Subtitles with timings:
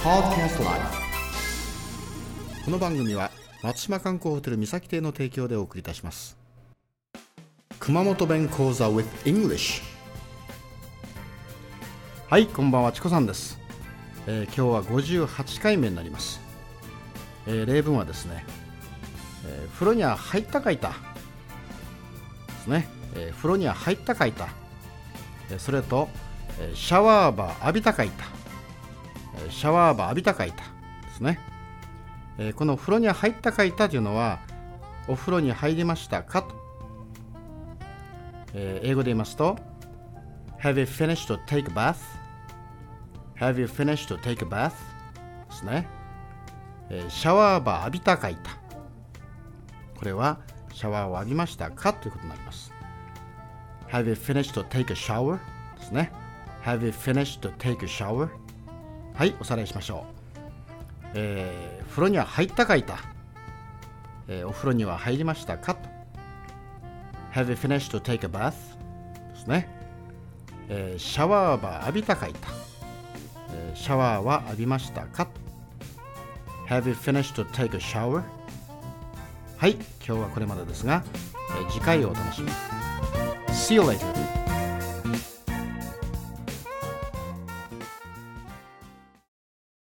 [0.00, 0.80] Podcast Live
[2.64, 3.30] この番組は
[3.62, 6.36] 松島観光ホテル三崎邸の提供でお送りいたします。
[7.78, 9.82] 熊本弁講座 with English
[12.28, 13.58] はいこんばんはチコさんです、
[14.26, 16.40] えー今日は58回目になります、
[17.46, 18.44] えー例文はですね、
[19.46, 20.88] えー風呂には入ったかいた。
[20.88, 20.94] で
[22.64, 24.48] すね、えー風呂には入ったかいた、
[25.50, 26.08] えーそれと、
[26.60, 28.24] えーシャワーバー浴びたかいた、
[29.50, 30.62] シャワーバー浴びたかいたで
[31.14, 31.38] すね、
[32.38, 34.40] えーこの風呂に入ったかいたというのは
[35.08, 36.54] お風呂に入りましたかと、
[38.54, 39.56] えー英語で言いますと
[40.62, 41.96] Have you finished to take a bath?
[43.36, 44.72] Have you finished to take a bath?
[45.48, 45.88] ですね、
[46.90, 48.50] えーシャワーバー浴びたかいた
[49.96, 50.38] これは
[50.72, 52.72] シャワーを浴びましたかということになります
[53.90, 55.38] Have you finished to take a shower?
[55.78, 56.12] ですね
[56.64, 58.28] Have you finished to take a shower?
[59.18, 60.06] はいおさらいしましょ
[61.04, 61.08] う。
[61.14, 63.00] えー風呂には入ったかいた、
[64.28, 65.88] えーお風呂には入りましたかと。
[67.32, 68.52] Have you finished to take a bath?
[69.32, 69.68] ですね、
[70.68, 72.48] えーシャワーバー浴びたかいた、
[73.50, 75.32] えーシャワーは浴びましたかと。
[76.68, 78.22] Have you finished to take a shower?
[79.56, 81.02] はい今日はこれまでですが、
[81.58, 82.52] えー次回をお楽しみに。
[83.48, 84.27] See you later.